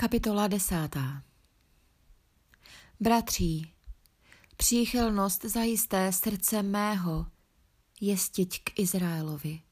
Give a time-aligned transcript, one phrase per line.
[0.00, 1.22] Kapitola desátá
[3.00, 3.72] Bratří,
[4.56, 7.26] příchylnost zajisté srdce mého
[8.00, 9.62] jestiť k Izraelovi.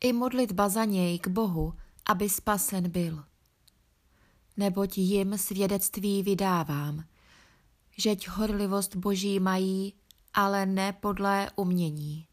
[0.00, 1.74] I modlitba za něj k Bohu,
[2.06, 3.24] aby spasen byl.
[4.56, 7.04] Neboť jim svědectví vydávám,
[7.96, 9.94] žeť horlivost boží mají,
[10.34, 12.26] ale ne podle umění.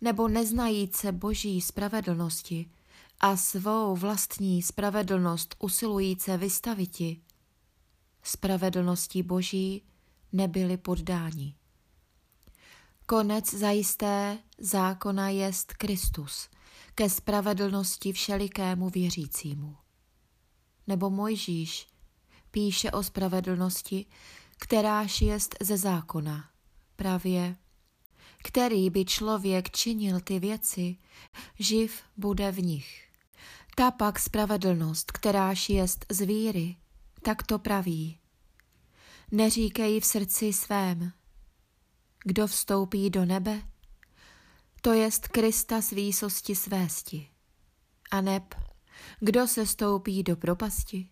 [0.00, 2.70] Nebo neznajíce boží spravedlnosti,
[3.20, 7.20] a svou vlastní spravedlnost usilujíce vystaviti,
[8.22, 9.82] spravedlnosti Boží
[10.32, 11.54] nebyli poddáni.
[13.06, 16.48] Konec zajisté zákona jest Kristus,
[16.94, 19.76] ke spravedlnosti všelikému věřícímu.
[20.86, 21.86] Nebo Mojžíš
[22.50, 24.06] píše o spravedlnosti,
[24.58, 26.50] kteráž jest ze zákona,
[26.96, 27.56] právě
[28.44, 30.96] který by člověk činil ty věci,
[31.58, 33.08] živ bude v nich.
[33.76, 36.76] Ta pak spravedlnost, kteráž jest z víry,
[37.22, 38.18] tak to praví.
[39.30, 41.12] Neříkej v srdci svém,
[42.24, 43.62] kdo vstoupí do nebe,
[44.80, 47.30] to jest Krista z výsosti svésti.
[48.10, 48.54] A neb,
[49.20, 51.08] kdo se stoupí do propasti,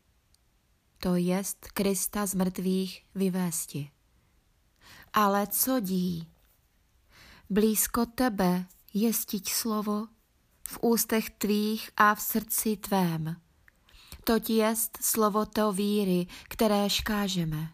[0.99, 3.91] to jest Krista z mrtvých vyvésti.
[5.13, 6.29] Ale co dí?
[7.51, 10.09] Blízko tebe jestiť slovo,
[10.69, 13.37] v ústech tvých a v srdci tvém.
[14.25, 17.73] Toť jest slovo to víry, které škážeme.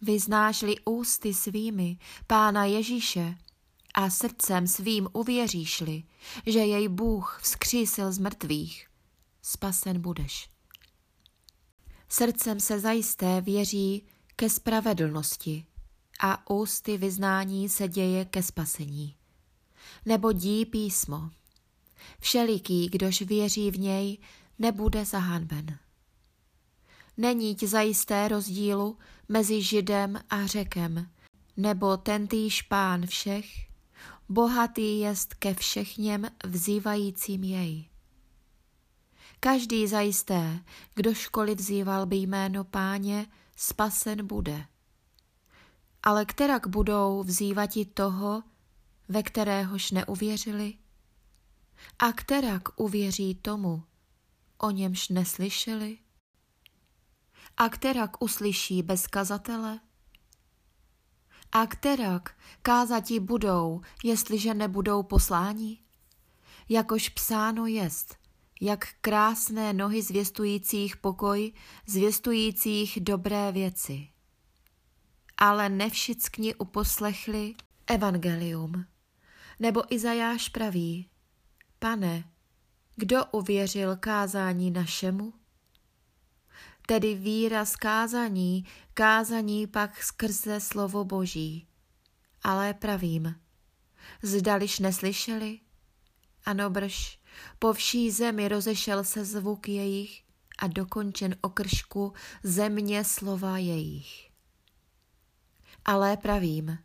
[0.00, 3.38] Vyznáš-li ústy svými Pána Ježíše
[3.94, 6.02] a srdcem svým uvěříš-li,
[6.46, 8.88] že jej Bůh vzkřísil z mrtvých,
[9.42, 10.50] spasen budeš.
[12.08, 15.66] Srdcem se zajisté věří ke spravedlnosti
[16.20, 19.16] a ústy vyznání se děje ke spasení.
[20.06, 21.30] Nebo dí písmo,
[22.20, 24.18] Všeliký, kdož věří v něj,
[24.58, 25.78] nebude zahanben.
[27.16, 28.98] Není zajisté rozdílu
[29.28, 31.06] mezi Židem a Řekem,
[31.56, 33.46] nebo tentýž pán všech,
[34.28, 37.88] bohatý jest ke všechněm vzývajícím jej.
[39.40, 40.60] Každý zajisté,
[40.94, 43.26] kdo školy vzýval by jméno páně,
[43.56, 44.66] spasen bude.
[46.02, 48.42] Ale kterak budou vzývati toho,
[49.08, 50.74] ve kteréhož neuvěřili?
[51.98, 53.84] A kterak uvěří tomu,
[54.58, 55.98] o němž neslyšeli?
[57.56, 59.80] A kterak uslyší bez kazatele?
[61.52, 65.78] A kterak kázati budou, jestliže nebudou posláni?
[66.68, 68.16] Jakož psáno jest,
[68.60, 71.52] jak krásné nohy zvěstujících pokoj,
[71.86, 74.08] zvěstujících dobré věci.
[75.36, 77.54] Ale nevšickni uposlechli
[77.86, 78.84] evangelium.
[79.60, 81.10] Nebo Izajáš praví,
[81.82, 82.24] Pane,
[82.96, 85.34] kdo uvěřil kázání našemu?
[86.86, 91.66] Tedy víra z kázání, kázání pak skrze slovo Boží.
[92.42, 93.34] Ale pravím,
[94.22, 95.60] zdališ neslyšeli?
[96.44, 97.18] Ano brž,
[97.58, 100.22] po vší zemi rozešel se zvuk jejich
[100.58, 104.30] a dokončen okršku země slova jejich.
[105.84, 106.78] Ale pravím,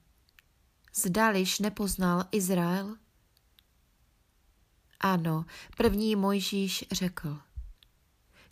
[0.94, 3.06] zdališ nepoznal Izrael?
[5.13, 5.45] Ano,
[5.78, 7.40] první Mojžíš řekl.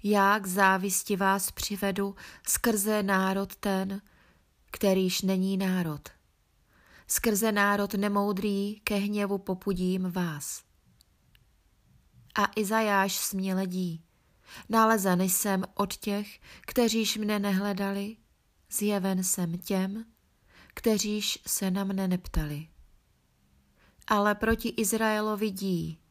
[0.04, 2.16] Já k závisti vás přivedu
[2.48, 4.02] skrze národ ten,
[4.72, 6.10] kterýž není národ.
[7.08, 10.64] Skrze národ nemoudrý ke hněvu popudím vás.
[12.36, 14.04] A Izajáš směledí.
[14.70, 18.18] Nalezen jsem od těch, kteříž mne nehledali,
[18.72, 20.06] zjeven jsem těm,
[20.74, 22.68] kteříž se na mne neptali.
[24.08, 26.05] Ale proti Izraelovi dí,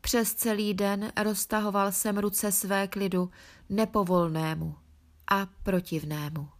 [0.00, 3.30] přes celý den roztahoval jsem ruce své klidu
[3.68, 4.74] nepovolnému
[5.30, 6.57] a protivnému.